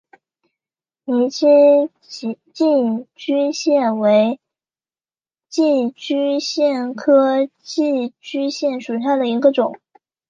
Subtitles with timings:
[1.03, 2.35] 泥栖寄
[3.15, 4.39] 居蟹为
[5.47, 9.79] 寄居蟹科寄居蟹属下的一个种。